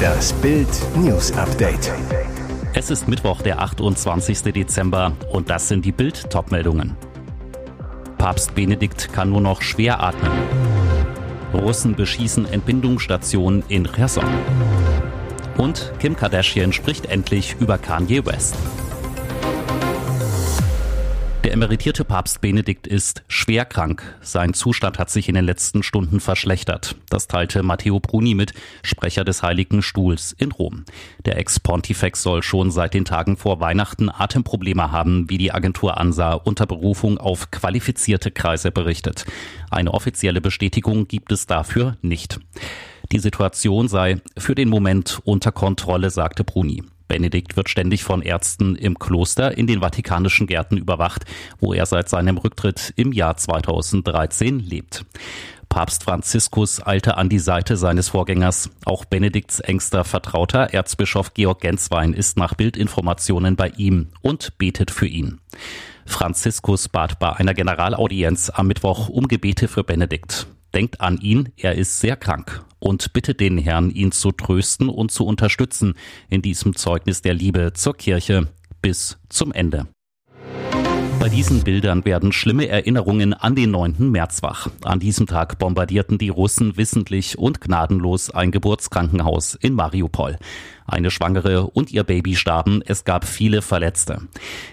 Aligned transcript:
Das 0.00 0.32
Bild 0.34 0.68
News 0.96 1.32
Update. 1.32 1.92
Es 2.72 2.90
ist 2.90 3.08
Mittwoch, 3.08 3.42
der 3.42 3.60
28. 3.60 4.42
Dezember 4.52 5.12
und 5.30 5.50
das 5.50 5.68
sind 5.68 5.84
die 5.84 5.92
Bild 5.92 6.30
Topmeldungen. 6.30 6.96
Papst 8.18 8.54
Benedikt 8.54 9.12
kann 9.12 9.30
nur 9.30 9.40
noch 9.40 9.62
schwer 9.62 10.02
atmen. 10.02 10.32
Russen 11.52 11.94
beschießen 11.94 12.46
Entbindungsstationen 12.46 13.64
in 13.68 13.84
Cherson. 13.84 14.24
Und 15.56 15.92
Kim 15.98 16.16
Kardashian 16.16 16.72
spricht 16.72 17.06
endlich 17.06 17.56
über 17.60 17.78
Kanye 17.78 18.24
West. 18.24 18.56
Der 21.42 21.52
emeritierte 21.52 22.04
Papst 22.04 22.42
Benedikt 22.42 22.86
ist 22.86 23.22
schwer 23.26 23.64
krank. 23.64 24.02
Sein 24.20 24.52
Zustand 24.52 24.98
hat 24.98 25.08
sich 25.08 25.26
in 25.26 25.34
den 25.34 25.46
letzten 25.46 25.82
Stunden 25.82 26.20
verschlechtert. 26.20 26.96
Das 27.08 27.28
teilte 27.28 27.62
Matteo 27.62 27.98
Bruni 27.98 28.34
mit, 28.34 28.52
Sprecher 28.82 29.24
des 29.24 29.42
Heiligen 29.42 29.80
Stuhls 29.80 30.32
in 30.36 30.52
Rom. 30.52 30.84
Der 31.24 31.38
Ex-Pontifex 31.38 32.22
soll 32.22 32.42
schon 32.42 32.70
seit 32.70 32.92
den 32.92 33.06
Tagen 33.06 33.38
vor 33.38 33.58
Weihnachten 33.58 34.10
Atemprobleme 34.10 34.92
haben, 34.92 35.30
wie 35.30 35.38
die 35.38 35.50
Agentur 35.50 35.96
ANSA 35.96 36.34
unter 36.34 36.66
Berufung 36.66 37.16
auf 37.16 37.50
qualifizierte 37.50 38.30
Kreise 38.30 38.70
berichtet. 38.70 39.24
Eine 39.70 39.94
offizielle 39.94 40.42
Bestätigung 40.42 41.08
gibt 41.08 41.32
es 41.32 41.46
dafür 41.46 41.96
nicht. 42.02 42.38
Die 43.12 43.18
Situation 43.18 43.88
sei 43.88 44.20
für 44.36 44.54
den 44.54 44.68
Moment 44.68 45.20
unter 45.24 45.52
Kontrolle, 45.52 46.10
sagte 46.10 46.44
Bruni. 46.44 46.84
Benedikt 47.10 47.56
wird 47.56 47.68
ständig 47.68 48.04
von 48.04 48.22
Ärzten 48.22 48.76
im 48.76 48.96
Kloster 48.96 49.58
in 49.58 49.66
den 49.66 49.80
Vatikanischen 49.80 50.46
Gärten 50.46 50.76
überwacht, 50.76 51.24
wo 51.58 51.74
er 51.74 51.84
seit 51.84 52.08
seinem 52.08 52.38
Rücktritt 52.38 52.94
im 52.94 53.12
Jahr 53.12 53.36
2013 53.36 54.60
lebt. 54.60 55.04
Papst 55.68 56.04
Franziskus 56.04 56.86
eilte 56.86 57.16
an 57.16 57.28
die 57.28 57.40
Seite 57.40 57.76
seines 57.76 58.10
Vorgängers. 58.10 58.70
Auch 58.84 59.04
Benedikts 59.04 59.58
engster 59.58 60.04
Vertrauter, 60.04 60.72
Erzbischof 60.72 61.34
Georg 61.34 61.60
Genswein, 61.60 62.12
ist 62.12 62.36
nach 62.36 62.54
Bildinformationen 62.54 63.56
bei 63.56 63.70
ihm 63.76 64.10
und 64.22 64.56
betet 64.56 64.92
für 64.92 65.08
ihn. 65.08 65.40
Franziskus 66.06 66.88
bat 66.88 67.18
bei 67.18 67.32
einer 67.32 67.54
Generalaudienz 67.54 68.52
am 68.54 68.68
Mittwoch 68.68 69.08
um 69.08 69.26
Gebete 69.26 69.66
für 69.66 69.82
Benedikt. 69.82 70.46
Denkt 70.74 71.00
an 71.00 71.18
ihn, 71.20 71.48
er 71.56 71.74
ist 71.74 71.98
sehr 71.98 72.14
krank 72.14 72.64
und 72.80 73.12
bittet 73.12 73.38
den 73.40 73.58
Herrn, 73.58 73.90
ihn 73.90 74.10
zu 74.10 74.32
trösten 74.32 74.88
und 74.88 75.12
zu 75.12 75.24
unterstützen 75.24 75.94
in 76.28 76.42
diesem 76.42 76.74
Zeugnis 76.74 77.22
der 77.22 77.34
Liebe 77.34 77.72
zur 77.74 77.96
Kirche 77.96 78.48
bis 78.82 79.18
zum 79.28 79.52
Ende. 79.52 79.86
Bei 81.20 81.28
diesen 81.28 81.64
Bildern 81.64 82.06
werden 82.06 82.32
schlimme 82.32 82.66
Erinnerungen 82.68 83.34
an 83.34 83.54
den 83.54 83.72
9. 83.72 84.10
März 84.10 84.42
wach. 84.42 84.68
An 84.82 85.00
diesem 85.00 85.26
Tag 85.26 85.58
bombardierten 85.58 86.16
die 86.16 86.30
Russen 86.30 86.78
wissentlich 86.78 87.36
und 87.36 87.60
gnadenlos 87.60 88.30
ein 88.30 88.50
Geburtskrankenhaus 88.50 89.54
in 89.54 89.74
Mariupol. 89.74 90.38
Eine 90.90 91.12
Schwangere 91.12 91.68
und 91.68 91.92
ihr 91.92 92.02
Baby 92.02 92.34
starben, 92.34 92.82
es 92.84 93.04
gab 93.04 93.24
viele 93.24 93.62
Verletzte. 93.62 94.22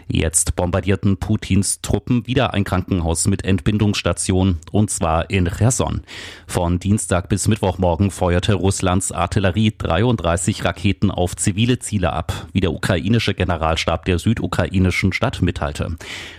Jetzt 0.08 0.56
bombardierten 0.56 1.18
Putins 1.18 1.82
Truppen 1.82 2.26
wieder 2.26 2.56
ein 2.56 2.64
Krankenhaus 2.64 3.28
mit 3.28 3.46
Entbindungsstation, 3.46 4.58
und 4.72 4.90
zwar 4.90 5.30
in 5.30 5.46
Cherson. 5.46 6.02
Von 6.48 6.80
Dienstag 6.80 7.30
bis 7.30 7.48
Mittwochmorgen 7.48 8.10
feuerte 8.10 8.56
Russlands 8.56 9.12
Artillerie 9.12 9.76
33 9.78 10.66
Raketen 10.66 11.12
auf 11.12 11.36
zivile 11.36 11.78
Ziele 11.78 12.12
ab, 12.14 12.48
wie 12.52 12.62
der 12.62 12.74
ukrainische 12.74 13.36
Generalstab 13.36 14.06
der 14.06 14.18
südukrainischen 14.18 15.14
Stadt 15.14 15.44
mitteilte. 15.44 15.98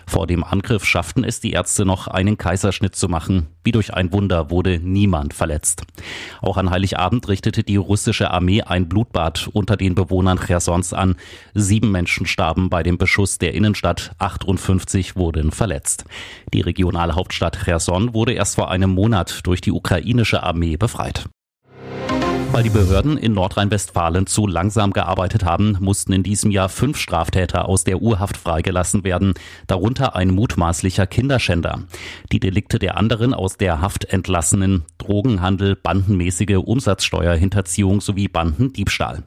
Vor 0.08 0.26
dem 0.26 0.42
Angriff 0.42 0.84
schafften 0.84 1.22
es 1.22 1.38
die 1.38 1.52
Ärzte 1.52 1.84
noch, 1.84 2.08
einen 2.08 2.36
Kaiserschnitt 2.36 2.96
zu 2.96 3.08
machen. 3.08 3.46
Wie 3.62 3.72
durch 3.72 3.92
ein 3.94 4.12
Wunder 4.12 4.50
wurde 4.50 4.80
niemand 4.80 5.34
verletzt. 5.34 5.82
Auch 6.40 6.56
an 6.56 6.70
Heiligabend 6.70 7.28
richtete 7.28 7.62
die 7.62 7.76
russische 7.76 8.30
Armee 8.30 8.62
ein 8.62 8.88
Blutbad 8.88 9.50
unter 9.68 9.76
den 9.76 9.94
Bewohnern 9.94 10.38
Chersons 10.38 10.94
an. 10.94 11.16
Sieben 11.52 11.90
Menschen 11.92 12.24
starben 12.24 12.70
bei 12.70 12.82
dem 12.82 12.96
Beschuss 12.96 13.36
der 13.36 13.52
Innenstadt, 13.52 14.12
58 14.16 15.14
wurden 15.14 15.50
verletzt. 15.50 16.06
Die 16.54 16.62
Regionalhauptstadt 16.62 17.58
Cherson 17.64 18.14
wurde 18.14 18.32
erst 18.32 18.54
vor 18.54 18.70
einem 18.70 18.88
Monat 18.88 19.40
durch 19.46 19.60
die 19.60 19.72
ukrainische 19.72 20.42
Armee 20.42 20.78
befreit. 20.78 21.28
Weil 22.58 22.64
die 22.64 22.70
Behörden 22.70 23.16
in 23.16 23.34
Nordrhein-Westfalen 23.34 24.26
zu 24.26 24.48
langsam 24.48 24.92
gearbeitet 24.92 25.44
haben, 25.44 25.76
mussten 25.78 26.12
in 26.12 26.24
diesem 26.24 26.50
Jahr 26.50 26.68
fünf 26.68 26.98
Straftäter 26.98 27.68
aus 27.68 27.84
der 27.84 28.02
Urhaft 28.02 28.36
freigelassen 28.36 29.04
werden, 29.04 29.34
darunter 29.68 30.16
ein 30.16 30.30
mutmaßlicher 30.30 31.06
Kinderschänder. 31.06 31.84
Die 32.32 32.40
Delikte 32.40 32.80
der 32.80 32.96
anderen 32.96 33.32
aus 33.32 33.58
der 33.58 33.80
Haft 33.80 34.06
entlassenen 34.06 34.82
Drogenhandel, 34.98 35.76
bandenmäßige 35.76 36.56
Umsatzsteuerhinterziehung 36.56 38.00
sowie 38.00 38.26
Bandendiebstahl. 38.26 39.22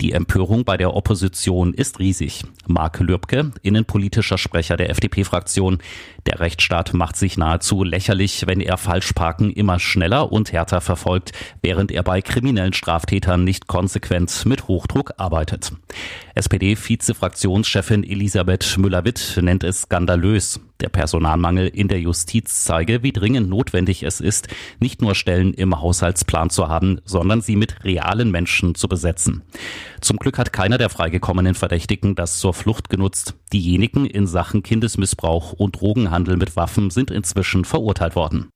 Die 0.00 0.10
Empörung 0.10 0.64
bei 0.64 0.76
der 0.76 0.96
Opposition 0.96 1.74
ist 1.74 2.00
riesig. 2.00 2.42
Mark 2.66 2.98
Lübke, 2.98 3.52
innenpolitischer 3.62 4.36
Sprecher 4.36 4.76
der 4.76 4.90
FDP-Fraktion, 4.90 5.78
der 6.26 6.40
Rechtsstaat 6.40 6.94
macht 6.94 7.16
sich 7.16 7.36
nahezu 7.36 7.84
lächerlich, 7.84 8.46
wenn 8.46 8.60
er 8.60 8.78
Falschparken 8.78 9.52
immer 9.52 9.78
schneller 9.78 10.32
und 10.32 10.52
härter 10.52 10.80
verfolgt, 10.80 11.32
während 11.62 11.92
er 11.92 12.02
bei 12.02 12.22
kriminellen 12.64 12.72
Straftätern 12.72 13.44
nicht 13.44 13.66
konsequent 13.66 14.46
mit 14.46 14.68
Hochdruck 14.68 15.12
arbeitet. 15.18 15.72
SPD-Vize-Fraktionschefin 16.34 18.04
Elisabeth 18.04 18.78
Müller-Witt 18.78 19.38
nennt 19.42 19.64
es 19.64 19.82
skandalös. 19.82 20.60
Der 20.80 20.88
Personalmangel 20.88 21.68
in 21.68 21.88
der 21.88 22.00
Justiz 22.00 22.64
zeige, 22.64 23.02
wie 23.02 23.12
dringend 23.12 23.48
notwendig 23.48 24.02
es 24.02 24.20
ist, 24.20 24.48
nicht 24.80 25.02
nur 25.02 25.14
Stellen 25.14 25.54
im 25.54 25.80
Haushaltsplan 25.80 26.50
zu 26.50 26.68
haben, 26.68 27.00
sondern 27.04 27.42
sie 27.42 27.56
mit 27.56 27.84
realen 27.84 28.30
Menschen 28.30 28.74
zu 28.74 28.88
besetzen. 28.88 29.42
Zum 30.00 30.16
Glück 30.16 30.38
hat 30.38 30.52
keiner 30.52 30.78
der 30.78 30.90
freigekommenen 30.90 31.54
Verdächtigen 31.54 32.14
das 32.14 32.38
zur 32.38 32.54
Flucht 32.54 32.88
genutzt. 32.88 33.34
Diejenigen 33.52 34.06
in 34.06 34.26
Sachen 34.26 34.62
Kindesmissbrauch 34.62 35.52
und 35.52 35.80
Drogenhandel 35.80 36.36
mit 36.36 36.56
Waffen 36.56 36.90
sind 36.90 37.10
inzwischen 37.10 37.64
verurteilt 37.64 38.16
worden. 38.16 38.48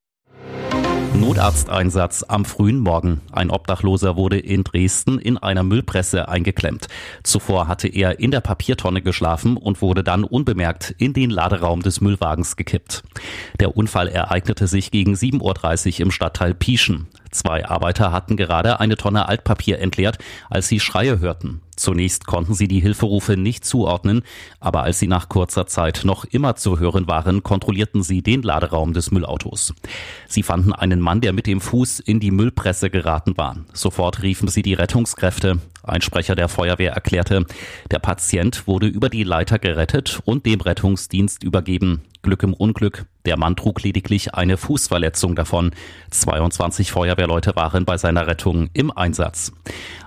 Notarzteinsatz 1.15 2.23
am 2.27 2.45
frühen 2.45 2.79
Morgen. 2.79 3.21
Ein 3.31 3.49
Obdachloser 3.49 4.15
wurde 4.15 4.37
in 4.37 4.63
Dresden 4.63 5.19
in 5.19 5.37
einer 5.37 5.63
Müllpresse 5.63 6.29
eingeklemmt. 6.29 6.87
Zuvor 7.23 7.67
hatte 7.67 7.87
er 7.87 8.19
in 8.19 8.31
der 8.31 8.41
Papiertonne 8.41 9.01
geschlafen 9.01 9.57
und 9.57 9.81
wurde 9.81 10.03
dann 10.03 10.23
unbemerkt 10.23 10.93
in 10.97 11.13
den 11.13 11.29
Laderaum 11.29 11.81
des 11.81 12.01
Müllwagens 12.01 12.55
gekippt. 12.55 13.03
Der 13.59 13.75
Unfall 13.75 14.07
ereignete 14.07 14.67
sich 14.67 14.91
gegen 14.91 15.15
7.30 15.15 15.95
Uhr 15.95 15.99
im 16.01 16.11
Stadtteil 16.11 16.53
Pieschen. 16.53 17.07
Zwei 17.31 17.65
Arbeiter 17.65 18.11
hatten 18.11 18.37
gerade 18.37 18.79
eine 18.79 18.97
Tonne 18.97 19.27
Altpapier 19.27 19.79
entleert, 19.79 20.17
als 20.49 20.67
sie 20.67 20.79
Schreie 20.79 21.19
hörten. 21.19 21.61
Zunächst 21.79 22.27
konnten 22.27 22.53
sie 22.53 22.67
die 22.67 22.81
Hilferufe 22.81 23.37
nicht 23.37 23.63
zuordnen, 23.63 24.23
aber 24.59 24.83
als 24.83 24.99
sie 24.99 25.07
nach 25.07 25.29
kurzer 25.29 25.65
Zeit 25.65 26.01
noch 26.03 26.25
immer 26.25 26.57
zu 26.57 26.77
hören 26.79 27.07
waren, 27.07 27.41
kontrollierten 27.41 28.03
sie 28.03 28.21
den 28.21 28.41
Laderaum 28.41 28.91
des 28.93 29.11
Müllautos. 29.11 29.73
Sie 30.27 30.43
fanden 30.43 30.73
einen 30.73 30.99
Mann, 30.99 31.21
der 31.21 31.31
mit 31.31 31.47
dem 31.47 31.61
Fuß 31.61 32.01
in 32.01 32.19
die 32.19 32.31
Müllpresse 32.31 32.89
geraten 32.89 33.37
war. 33.37 33.57
Sofort 33.71 34.23
riefen 34.23 34.49
sie 34.49 34.61
die 34.61 34.73
Rettungskräfte. 34.73 35.59
Ein 35.83 36.01
Sprecher 36.01 36.35
der 36.35 36.49
Feuerwehr 36.49 36.91
erklärte, 36.91 37.45
der 37.89 37.99
Patient 37.99 38.67
wurde 38.67 38.87
über 38.87 39.07
die 39.07 39.23
Leiter 39.23 39.57
gerettet 39.57 40.19
und 40.25 40.45
dem 40.45 40.59
Rettungsdienst 40.59 41.43
übergeben. 41.43 42.01
Glück 42.21 42.43
im 42.43 42.53
Unglück. 42.53 43.05
Der 43.25 43.37
Mann 43.37 43.55
trug 43.55 43.81
lediglich 43.83 44.33
eine 44.33 44.57
Fußverletzung 44.57 45.35
davon. 45.35 45.71
22 46.11 46.91
Feuerwehrleute 46.91 47.55
waren 47.55 47.85
bei 47.85 47.97
seiner 47.97 48.27
Rettung 48.27 48.69
im 48.73 48.91
Einsatz. 48.91 49.51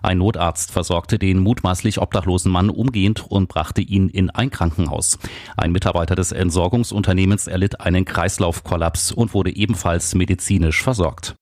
Ein 0.03 0.19
Notarzt 0.19 0.71
versorgte 0.73 1.19
den 1.19 1.39
mutmaßlich 1.39 2.01
obdachlosen 2.01 2.53
Mann 2.53 2.71
umgehend 2.71 3.25
und 3.29 3.49
brachte 3.49 3.81
ihn 3.81 4.09
in 4.09 4.31
ein 4.31 4.51
Krankenhaus. 4.51 5.19
Ein 5.57 5.73
Mitarbeiter 5.73 6.15
des 6.15 6.33
Entsorgungsunternehmens 6.33 7.47
erlitt 7.47 7.81
einen 7.81 8.05
Kreislaufkollaps 8.05 9.13
und 9.13 9.35
wurde 9.35 9.55
ebenfalls 9.55 10.15
medizinisch 10.15 10.83
versorgt. 10.83 11.35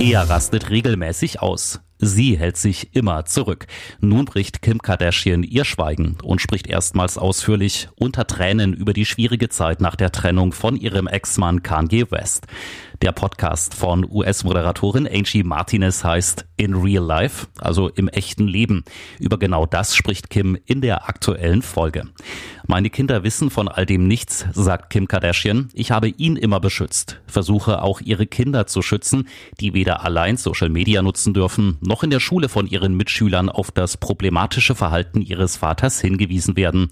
Er 0.00 0.28
rastet 0.28 0.70
regelmäßig 0.70 1.40
aus. 1.40 1.80
Sie 2.00 2.38
hält 2.38 2.56
sich 2.56 2.94
immer 2.94 3.24
zurück. 3.24 3.66
Nun 4.00 4.24
bricht 4.24 4.62
Kim 4.62 4.80
Kardashian 4.80 5.42
ihr 5.42 5.64
Schweigen 5.64 6.16
und 6.22 6.40
spricht 6.40 6.68
erstmals 6.68 7.18
ausführlich 7.18 7.88
unter 7.96 8.26
Tränen 8.26 8.72
über 8.72 8.92
die 8.92 9.04
schwierige 9.04 9.48
Zeit 9.48 9.80
nach 9.80 9.96
der 9.96 10.12
Trennung 10.12 10.52
von 10.52 10.76
ihrem 10.76 11.08
Ex-Mann 11.08 11.62
Kanye 11.62 12.10
West. 12.10 12.46
Der 13.00 13.12
Podcast 13.12 13.74
von 13.74 14.04
US-Moderatorin 14.10 15.06
Angie 15.06 15.44
Martinez 15.44 16.02
heißt 16.02 16.46
In 16.56 16.74
Real 16.74 17.04
Life, 17.04 17.46
also 17.60 17.88
im 17.90 18.08
echten 18.08 18.48
Leben. 18.48 18.82
Über 19.20 19.38
genau 19.38 19.66
das 19.66 19.94
spricht 19.94 20.30
Kim 20.30 20.58
in 20.66 20.80
der 20.80 21.08
aktuellen 21.08 21.62
Folge. 21.62 22.08
Meine 22.66 22.90
Kinder 22.90 23.22
wissen 23.22 23.50
von 23.50 23.68
all 23.68 23.86
dem 23.86 24.08
nichts, 24.08 24.46
sagt 24.52 24.90
Kim 24.90 25.06
Kardashian. 25.06 25.68
Ich 25.74 25.92
habe 25.92 26.08
ihn 26.08 26.34
immer 26.34 26.58
beschützt, 26.58 27.20
versuche 27.28 27.82
auch 27.82 28.00
ihre 28.00 28.26
Kinder 28.26 28.66
zu 28.66 28.82
schützen, 28.82 29.28
die 29.60 29.74
weder 29.74 30.04
allein 30.04 30.36
Social 30.36 30.68
Media 30.68 31.00
nutzen 31.00 31.34
dürfen, 31.34 31.78
noch 31.80 32.02
in 32.02 32.10
der 32.10 32.20
Schule 32.20 32.48
von 32.48 32.66
ihren 32.66 32.96
Mitschülern 32.96 33.48
auf 33.48 33.70
das 33.70 33.96
problematische 33.96 34.74
Verhalten 34.74 35.22
ihres 35.22 35.56
Vaters 35.56 36.00
hingewiesen 36.00 36.56
werden 36.56 36.88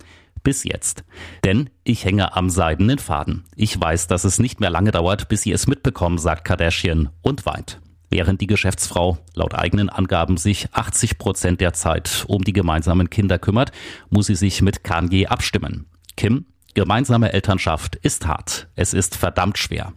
bis 0.46 0.62
jetzt. 0.62 1.02
Denn 1.42 1.70
ich 1.82 2.04
hänge 2.04 2.36
am 2.36 2.50
seidenen 2.50 3.00
Faden. 3.00 3.42
Ich 3.56 3.80
weiß, 3.80 4.06
dass 4.06 4.22
es 4.22 4.38
nicht 4.38 4.60
mehr 4.60 4.70
lange 4.70 4.92
dauert, 4.92 5.26
bis 5.26 5.42
sie 5.42 5.50
es 5.50 5.66
mitbekommen, 5.66 6.18
sagt 6.18 6.44
Kardashian 6.44 7.08
und 7.20 7.46
weint. 7.46 7.80
Während 8.10 8.40
die 8.40 8.46
Geschäftsfrau 8.46 9.18
laut 9.34 9.56
eigenen 9.56 9.88
Angaben 9.88 10.36
sich 10.36 10.68
80 10.70 11.18
Prozent 11.18 11.60
der 11.60 11.72
Zeit 11.72 12.24
um 12.28 12.44
die 12.44 12.52
gemeinsamen 12.52 13.10
Kinder 13.10 13.40
kümmert, 13.40 13.72
muss 14.08 14.26
sie 14.26 14.36
sich 14.36 14.62
mit 14.62 14.84
Kanye 14.84 15.26
abstimmen. 15.26 15.86
Kim, 16.16 16.46
gemeinsame 16.74 17.32
Elternschaft 17.32 17.96
ist 17.96 18.28
hart. 18.28 18.68
Es 18.76 18.94
ist 18.94 19.16
verdammt 19.16 19.58
schwer. 19.58 19.94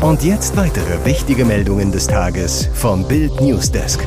Und 0.00 0.22
jetzt 0.22 0.56
weitere 0.56 1.04
wichtige 1.04 1.44
Meldungen 1.44 1.90
des 1.90 2.06
Tages 2.06 2.68
vom 2.72 3.08
Bild 3.08 3.40
Newsdesk. 3.40 4.06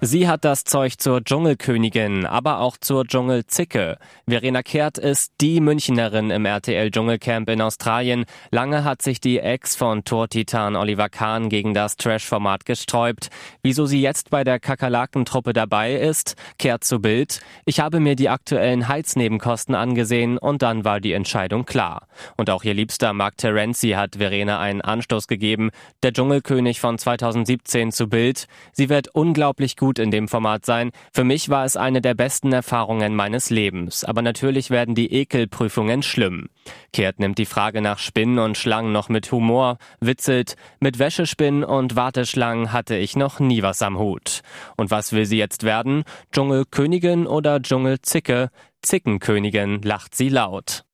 Sie 0.00 0.28
hat 0.28 0.44
das 0.44 0.62
Zeug 0.62 1.00
zur 1.00 1.24
Dschungelkönigin, 1.24 2.24
aber 2.24 2.60
auch 2.60 2.76
zur 2.76 3.04
Dschungelzicke. 3.04 3.98
Verena 4.28 4.62
Kehrt 4.62 4.96
ist 4.96 5.32
die 5.40 5.60
Münchnerin 5.60 6.30
im 6.30 6.44
RTL 6.44 6.92
Dschungelcamp 6.92 7.50
in 7.50 7.60
Australien. 7.60 8.24
Lange 8.52 8.84
hat 8.84 9.02
sich 9.02 9.20
die 9.20 9.40
Ex 9.40 9.74
von 9.74 10.04
Tortitan 10.04 10.76
Oliver 10.76 11.08
Kahn 11.08 11.48
gegen 11.48 11.74
das 11.74 11.96
Trash-Format 11.96 12.64
gesträubt. 12.64 13.30
Wieso 13.64 13.86
sie 13.86 14.00
jetzt 14.00 14.30
bei 14.30 14.44
der 14.44 14.60
Kakerlakentruppe 14.60 15.52
dabei 15.52 15.94
ist, 15.94 16.36
kehrt 16.60 16.84
zu 16.84 17.00
Bild. 17.00 17.40
Ich 17.64 17.80
habe 17.80 17.98
mir 17.98 18.14
die 18.14 18.28
aktuellen 18.28 18.86
Heiznebenkosten 18.86 19.74
angesehen 19.74 20.38
und 20.38 20.62
dann 20.62 20.84
war 20.84 21.00
die 21.00 21.12
Entscheidung 21.12 21.64
klar. 21.64 22.06
Und 22.36 22.50
auch 22.50 22.62
ihr 22.62 22.74
liebster 22.74 23.12
Mark 23.14 23.36
Terenzi 23.36 23.90
hat 23.90 24.14
Verena 24.14 24.60
einen 24.60 24.80
Anstoß 24.80 25.26
gegeben. 25.26 25.70
Der 26.04 26.12
Dschungelkönig 26.12 26.78
von 26.78 26.98
2017 26.98 27.90
zu 27.90 28.06
Bild. 28.06 28.46
Sie 28.72 28.88
wird 28.88 29.08
unglaublich 29.08 29.76
gut 29.76 29.87
gut 29.88 29.98
in 29.98 30.10
dem 30.10 30.28
Format 30.28 30.66
sein. 30.66 30.90
Für 31.14 31.24
mich 31.24 31.48
war 31.48 31.64
es 31.64 31.74
eine 31.74 32.02
der 32.02 32.12
besten 32.12 32.52
Erfahrungen 32.52 33.14
meines 33.16 33.48
Lebens. 33.48 34.04
Aber 34.04 34.20
natürlich 34.20 34.68
werden 34.68 34.94
die 34.94 35.10
Ekelprüfungen 35.14 36.02
schlimm. 36.02 36.50
Kehrt 36.92 37.20
nimmt 37.20 37.38
die 37.38 37.46
Frage 37.46 37.80
nach 37.80 37.98
Spinnen 37.98 38.38
und 38.38 38.58
Schlangen 38.58 38.92
noch 38.92 39.08
mit 39.08 39.32
Humor, 39.32 39.78
witzelt, 39.98 40.56
mit 40.78 40.98
Wäschespinnen 40.98 41.64
und 41.64 41.96
Warteschlangen 41.96 42.70
hatte 42.70 42.96
ich 42.96 43.16
noch 43.16 43.40
nie 43.40 43.62
was 43.62 43.80
am 43.80 43.98
Hut. 43.98 44.42
Und 44.76 44.90
was 44.90 45.14
will 45.14 45.24
sie 45.24 45.38
jetzt 45.38 45.62
werden? 45.62 46.04
Dschungelkönigin 46.32 47.26
oder 47.26 47.58
Dschungelzicke? 47.62 48.50
Zickenkönigin 48.82 49.80
lacht 49.80 50.14
sie 50.14 50.28
laut. 50.28 50.84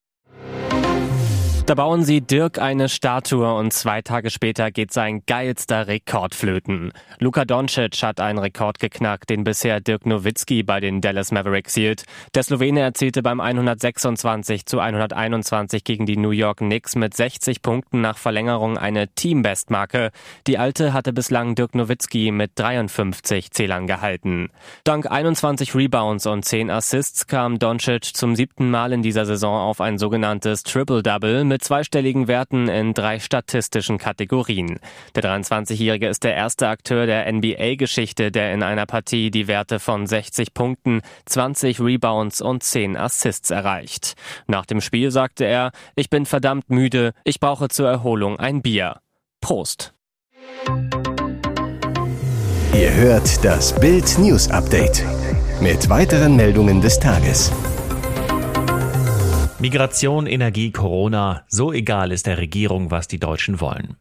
Da 1.67 1.75
bauen 1.75 2.05
sie 2.05 2.21
Dirk 2.21 2.59
eine 2.59 2.91
Statue 2.91 3.55
und 3.55 3.73
zwei 3.73 4.03
Tage 4.03 4.29
später 4.29 4.71
geht 4.71 4.93
sein 4.93 5.23
geilster 5.27 5.87
Rekord 5.87 6.35
flöten. 6.35 6.93
Luka 7.21 7.47
Doncic 7.47 8.03
hat 8.03 8.21
einen 8.21 8.39
Rekord 8.39 8.79
geknackt, 8.79 9.31
den 9.31 9.45
bisher 9.45 9.81
Dirk 9.81 10.05
Nowitzki 10.05 10.63
bei 10.63 10.81
den 10.81 11.01
Dallas 11.01 11.33
Mavericks 11.33 11.73
hielt. 11.73 12.05
Der 12.35 12.43
Slowene 12.43 12.81
erzielte 12.81 13.23
beim 13.23 13.41
126 13.41 14.67
zu 14.67 14.79
121 14.79 15.85
gegen 15.85 16.05
die 16.05 16.19
New 16.19 16.33
York 16.33 16.59
Knicks 16.59 16.97
mit 16.97 17.15
60 17.15 17.63
Punkten 17.63 18.03
nach 18.03 18.19
Verlängerung 18.19 18.77
eine 18.77 19.09
Teambestmarke. 19.09 20.11
Die 20.47 20.59
alte 20.59 20.93
hatte 20.93 21.15
bislang 21.15 21.55
Dirk 21.55 21.75
Nowitzki 21.75 22.31
mit 22.31 22.51
53 22.57 23.53
Zählern 23.53 23.87
gehalten. 23.87 24.51
Dank 24.85 25.11
21 25.11 25.75
Rebounds 25.75 26.27
und 26.27 26.45
10 26.45 26.71
Assists 26.71 27.27
kam 27.27 27.59
Doncic 27.59 28.15
zum 28.15 28.37
siebten 28.37 28.71
Mal 28.71 28.93
in 28.93 29.01
dieser 29.01 29.25
Saison 29.25 29.57
auf 29.57 29.81
ein 29.81 29.97
sogenanntes 29.97 30.63
Triple-Double 30.63 31.54
mit 31.55 31.63
zweistelligen 31.63 32.27
Werten 32.27 32.67
in 32.67 32.95
drei 32.95 33.21
statistischen 33.21 33.97
Kategorien. 33.97 34.81
Der 35.15 35.23
23-Jährige 35.23 36.09
ist 36.09 36.25
der 36.25 36.35
erste 36.35 36.67
Akteur 36.67 37.07
der 37.07 37.33
NBA-Geschichte, 37.33 38.33
der 38.33 38.53
in 38.53 38.65
einer 38.65 38.87
Partie 38.87 39.31
die 39.31 39.47
Werte 39.47 39.79
von 39.79 40.09
60 40.09 40.53
Punkten, 40.53 41.01
20 41.27 41.79
Rebounds 41.79 42.43
und 42.43 42.65
10 42.65 42.97
Assists 42.97 43.53
erreicht. 43.53 44.15
Nach 44.49 44.67
dem 44.67 44.81
Spiel 44.81 45.13
sagte 45.13 45.45
er, 45.45 45.71
ich 45.95 46.11
bin 46.11 46.27
verdammt 46.27 46.71
müde, 46.71 47.13
ich 47.23 47.39
brauche 47.39 47.69
zur 47.69 47.89
Erholung 47.89 48.41
ein 48.41 48.61
Bier. 48.61 48.97
Prost. 49.41 49.95
Ihr 52.75 52.95
hört 52.95 53.45
das 53.45 53.79
Bild 53.79 54.19
News 54.19 54.51
Update 54.51 55.05
mit 55.61 55.89
weiteren 55.89 56.35
Meldungen 56.35 56.81
des 56.81 56.99
Tages. 56.99 57.53
Migration, 59.61 60.27
Energie, 60.27 60.73
Corona, 60.73 61.45
so 61.49 61.73
egal 61.73 62.11
ist 62.11 62.27
der 62.27 62.39
Regierung, 62.39 62.91
was 62.91 63.07
die 63.07 63.21
Deutschen 63.21 63.61
wollen. 63.61 63.97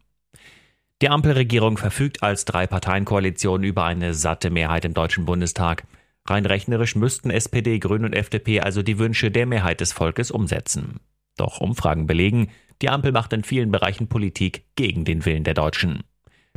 Die 1.00 1.08
Ampelregierung 1.08 1.76
verfügt 1.76 2.24
als 2.24 2.44
Drei-Parteien-Koalition 2.44 3.62
über 3.62 3.84
eine 3.84 4.14
satte 4.14 4.50
Mehrheit 4.50 4.84
im 4.84 4.94
Deutschen 4.94 5.26
Bundestag. 5.26 5.86
Rein 6.26 6.44
rechnerisch 6.44 6.96
müssten 6.96 7.30
SPD, 7.30 7.78
Grüne 7.78 8.06
und 8.06 8.14
FDP 8.14 8.60
also 8.60 8.82
die 8.82 8.98
Wünsche 8.98 9.30
der 9.30 9.46
Mehrheit 9.46 9.80
des 9.80 9.92
Volkes 9.92 10.32
umsetzen. 10.32 10.98
Doch 11.36 11.60
Umfragen 11.60 12.06
belegen, 12.06 12.50
die 12.82 12.88
Ampel 12.88 13.12
macht 13.12 13.32
in 13.32 13.44
vielen 13.44 13.70
Bereichen 13.70 14.08
Politik 14.08 14.64
gegen 14.74 15.04
den 15.04 15.24
Willen 15.24 15.44
der 15.44 15.54
Deutschen. 15.54 16.02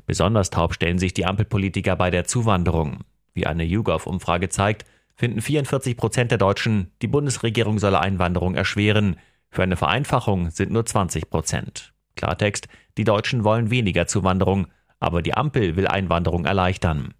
Besonders 0.07 0.49
taub 0.49 0.73
stellen 0.73 0.97
sich 0.97 1.13
die 1.13 1.25
Ampelpolitiker 1.25 1.95
bei 1.95 2.09
der 2.09 2.25
Zuwanderung. 2.25 3.01
Wie 3.33 3.45
eine 3.45 3.63
YouGov-Umfrage 3.63 4.49
zeigt, 4.49 4.85
finden 5.17 5.41
44 5.41 5.97
Prozent 5.97 6.31
der 6.31 6.37
Deutschen, 6.37 6.91
die 7.01 7.07
Bundesregierung 7.07 7.79
solle 7.79 7.99
Einwanderung 7.99 8.55
erschweren. 8.55 9.17
Für 9.49 9.63
eine 9.63 9.75
Vereinfachung 9.75 10.51
sind 10.51 10.71
nur 10.71 10.85
20 10.85 11.29
Prozent. 11.29 11.93
Klartext, 12.15 12.67
die 12.97 13.03
Deutschen 13.03 13.43
wollen 13.43 13.71
weniger 13.71 14.07
Zuwanderung, 14.07 14.67
aber 14.99 15.21
die 15.21 15.33
Ampel 15.33 15.75
will 15.75 15.87
Einwanderung 15.87 16.45
erleichtern. 16.45 17.13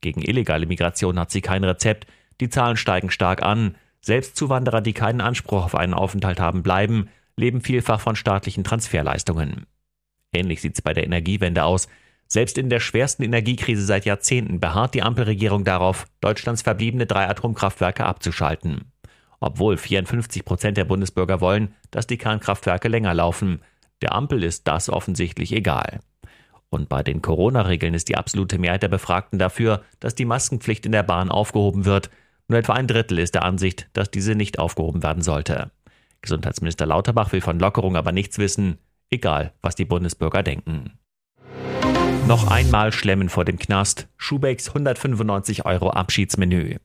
Gegen 0.00 0.22
illegale 0.22 0.66
Migration 0.66 1.18
hat 1.18 1.30
sie 1.30 1.40
kein 1.40 1.64
Rezept, 1.64 2.06
die 2.40 2.48
Zahlen 2.48 2.76
steigen 2.76 3.10
stark 3.10 3.42
an, 3.42 3.76
selbst 4.00 4.36
Zuwanderer, 4.36 4.80
die 4.80 4.94
keinen 4.94 5.20
Anspruch 5.20 5.64
auf 5.64 5.74
einen 5.74 5.94
Aufenthalt 5.94 6.40
haben, 6.40 6.62
bleiben, 6.62 7.08
leben 7.36 7.60
vielfach 7.60 8.00
von 8.00 8.16
staatlichen 8.16 8.64
Transferleistungen. 8.64 9.66
Ähnlich 10.32 10.60
sieht's 10.60 10.82
bei 10.82 10.92
der 10.92 11.04
Energiewende 11.04 11.64
aus. 11.64 11.88
Selbst 12.32 12.56
in 12.56 12.70
der 12.70 12.80
schwersten 12.80 13.24
Energiekrise 13.24 13.84
seit 13.84 14.06
Jahrzehnten 14.06 14.58
beharrt 14.58 14.94
die 14.94 15.02
Ampelregierung 15.02 15.64
darauf, 15.64 16.06
Deutschlands 16.22 16.62
verbliebene 16.62 17.04
drei 17.04 17.28
Atomkraftwerke 17.28 18.06
abzuschalten. 18.06 18.90
Obwohl 19.38 19.76
54 19.76 20.42
Prozent 20.42 20.78
der 20.78 20.86
Bundesbürger 20.86 21.42
wollen, 21.42 21.74
dass 21.90 22.06
die 22.06 22.16
Kernkraftwerke 22.16 22.88
länger 22.88 23.12
laufen. 23.12 23.60
Der 24.00 24.14
Ampel 24.14 24.44
ist 24.44 24.66
das 24.66 24.88
offensichtlich 24.88 25.52
egal. 25.52 26.00
Und 26.70 26.88
bei 26.88 27.02
den 27.02 27.20
Corona-Regeln 27.20 27.92
ist 27.92 28.08
die 28.08 28.16
absolute 28.16 28.58
Mehrheit 28.58 28.82
der 28.82 28.88
Befragten 28.88 29.38
dafür, 29.38 29.82
dass 30.00 30.14
die 30.14 30.24
Maskenpflicht 30.24 30.86
in 30.86 30.92
der 30.92 31.02
Bahn 31.02 31.30
aufgehoben 31.30 31.84
wird. 31.84 32.08
Nur 32.48 32.58
etwa 32.58 32.72
ein 32.72 32.86
Drittel 32.86 33.18
ist 33.18 33.34
der 33.34 33.44
Ansicht, 33.44 33.90
dass 33.92 34.10
diese 34.10 34.34
nicht 34.34 34.58
aufgehoben 34.58 35.02
werden 35.02 35.22
sollte. 35.22 35.70
Gesundheitsminister 36.22 36.86
Lauterbach 36.86 37.30
will 37.32 37.42
von 37.42 37.58
Lockerung 37.58 37.94
aber 37.94 38.10
nichts 38.10 38.38
wissen, 38.38 38.78
egal 39.10 39.52
was 39.60 39.74
die 39.74 39.84
Bundesbürger 39.84 40.42
denken. 40.42 40.98
Noch 42.28 42.48
einmal 42.50 42.92
schlemmen 42.92 43.28
vor 43.28 43.44
dem 43.44 43.58
Knast. 43.58 44.08
Schubecks 44.16 44.68
195 44.68 45.66
Euro 45.66 45.90
Abschiedsmenü. 45.90 46.76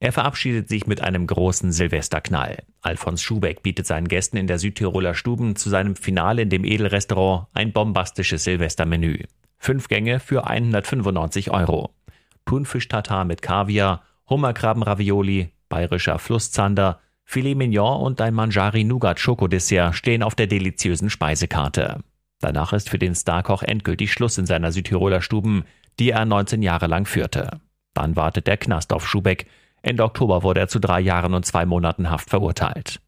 Er 0.00 0.12
verabschiedet 0.12 0.68
sich 0.68 0.86
mit 0.86 1.00
einem 1.00 1.26
großen 1.26 1.72
Silvesterknall. 1.72 2.62
Alfons 2.80 3.22
Schubeck 3.22 3.62
bietet 3.62 3.86
seinen 3.86 4.06
Gästen 4.06 4.36
in 4.36 4.46
der 4.46 4.58
Südtiroler 4.58 5.14
Stuben 5.14 5.56
zu 5.56 5.70
seinem 5.70 5.96
Finale 5.96 6.42
in 6.42 6.50
dem 6.50 6.64
Edelrestaurant 6.64 7.48
ein 7.52 7.72
bombastisches 7.72 8.44
Silvestermenü. 8.44 9.24
Fünf 9.58 9.88
Gänge 9.88 10.20
für 10.20 10.46
195 10.46 11.50
Euro. 11.50 11.94
Thunfisch-Tatar 12.46 13.24
mit 13.24 13.42
Kaviar, 13.42 14.02
Hummerkrabben-Ravioli, 14.28 15.52
bayerischer 15.68 16.18
Flusszander, 16.18 17.00
Filet 17.24 17.54
Mignon 17.54 18.02
und 18.02 18.20
ein 18.20 18.34
Manjari-Nougat-Schokodessert 18.34 19.94
stehen 19.94 20.22
auf 20.22 20.34
der 20.34 20.46
deliziösen 20.46 21.10
Speisekarte. 21.10 22.00
Danach 22.40 22.72
ist 22.72 22.90
für 22.90 22.98
den 22.98 23.14
Starkoch 23.14 23.62
endgültig 23.62 24.12
Schluss 24.12 24.38
in 24.38 24.46
seiner 24.46 24.72
Südtiroler 24.72 25.22
Stuben, 25.22 25.64
die 25.98 26.10
er 26.10 26.24
19 26.24 26.62
Jahre 26.62 26.86
lang 26.86 27.06
führte. 27.06 27.60
Dann 27.94 28.16
wartet 28.16 28.46
der 28.46 28.56
Knast 28.56 28.92
auf 28.92 29.06
Schubeck. 29.06 29.46
Ende 29.82 30.02
Oktober 30.04 30.42
wurde 30.42 30.60
er 30.60 30.68
zu 30.68 30.80
drei 30.80 31.00
Jahren 31.00 31.34
und 31.34 31.46
zwei 31.46 31.64
Monaten 31.64 32.10
Haft 32.10 32.30
verurteilt. 32.30 33.00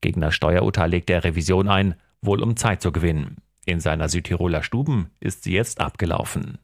Gegen 0.00 0.20
das 0.20 0.34
Steuerurteil 0.34 0.90
legt 0.90 1.10
er 1.10 1.24
Revision 1.24 1.68
ein, 1.68 1.94
wohl 2.22 2.42
um 2.42 2.56
Zeit 2.56 2.80
zu 2.80 2.92
gewinnen. 2.92 3.36
In 3.66 3.80
seiner 3.80 4.08
Südtiroler 4.08 4.62
Stuben 4.62 5.10
ist 5.20 5.44
sie 5.44 5.52
jetzt 5.52 5.80
abgelaufen. 5.80 6.58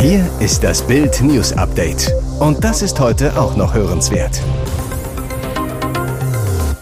Hier 0.00 0.28
ist 0.40 0.62
das 0.62 0.86
Bild 0.86 1.22
News 1.22 1.52
Update. 1.52 2.12
Und 2.40 2.62
das 2.62 2.82
ist 2.82 3.00
heute 3.00 3.38
auch 3.40 3.56
noch 3.56 3.74
hörenswert. 3.74 4.42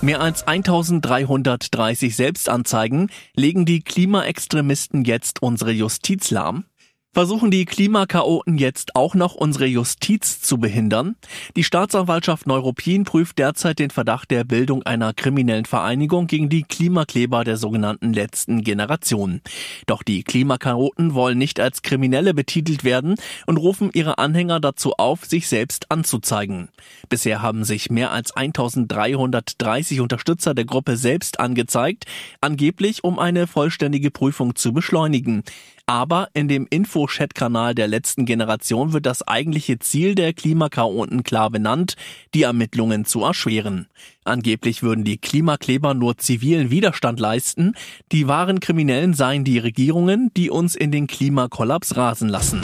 Mehr 0.05 0.21
als 0.21 0.47
1330 0.47 2.15
Selbstanzeigen 2.15 3.11
legen 3.35 3.65
die 3.65 3.81
Klimaextremisten 3.81 5.03
jetzt 5.05 5.41
unsere 5.41 5.71
Justiz 5.71 6.31
lahm. 6.31 6.67
Versuchen 7.15 7.53
die 7.53 7.65
Klimakaoten 7.65 8.59
jetzt 8.59 8.97
auch 8.97 9.15
noch 9.15 9.37
unsere 9.37 9.67
Justiz 9.67 10.41
zu 10.41 10.59
behindern? 10.59 11.15
Die 11.55 11.63
Staatsanwaltschaft 11.63 12.49
Neuruppin 12.49 13.05
prüft 13.05 13.39
derzeit 13.39 13.79
den 13.79 13.91
Verdacht 13.91 14.33
der 14.33 14.43
Bildung 14.43 14.83
einer 14.83 15.15
kriminellen 15.15 15.65
Vereinigung 15.65 16.27
gegen 16.27 16.49
die 16.49 16.65
Klimakleber 16.65 17.45
der 17.45 17.57
sogenannten 17.57 18.13
letzten 18.13 18.65
Generation. 18.65 19.43
Doch 19.87 20.03
die 20.03 20.25
Klimakaoten 20.25 21.15
wollen 21.15 21.39
nicht 21.39 21.61
als 21.61 21.83
Kriminelle 21.83 22.35
betitelt 22.35 22.83
werden 22.83 23.15
und 23.47 23.59
rufen 23.59 23.91
ihre 23.93 24.19
Anhänger 24.19 24.59
dazu 24.59 24.95
auf, 24.95 25.25
sich 25.25 25.47
selbst 25.47 25.93
anzuzeigen. 25.93 26.69
Bisher 27.11 27.41
haben 27.41 27.63
sich 27.63 27.91
mehr 27.91 28.11
als 28.11 28.35
1330 28.35 30.01
Unterstützer 30.01 30.53
der 30.53 30.65
Gruppe 30.65 30.97
selbst 30.97 31.39
angezeigt, 31.39 32.07
angeblich 32.41 33.05
um 33.05 33.21
eine 33.21 33.47
vollständige 33.47 34.11
Prüfung 34.11 34.57
zu 34.57 34.73
beschleunigen. 34.73 35.45
Aber 35.87 36.29
in 36.33 36.49
dem 36.49 36.67
Info-Chat-Kanal 36.69 37.75
der 37.75 37.89
letzten 37.89 38.25
Generation 38.25 38.95
wird 38.95 39.05
das 39.05 39.27
eigentliche 39.27 39.79
Ziel 39.79 40.15
der 40.15 40.33
Klimakaoten 40.33 41.25
klar 41.25 41.51
benannt, 41.51 41.97
die 42.33 42.43
Ermittlungen 42.43 43.05
zu 43.05 43.23
erschweren. 43.23 43.89
Angeblich 44.25 44.83
würden 44.83 45.05
die 45.05 45.19
Klimakleber 45.19 45.93
nur 45.93 46.17
zivilen 46.17 46.71
Widerstand 46.71 47.21
leisten, 47.21 47.75
die 48.13 48.27
wahren 48.27 48.61
Kriminellen 48.61 49.13
seien 49.13 49.45
die 49.45 49.59
Regierungen, 49.59 50.31
die 50.35 50.49
uns 50.49 50.75
in 50.75 50.91
den 50.91 51.07
Klimakollaps 51.07 51.97
rasen 51.97 52.31
lassen. 52.31 52.63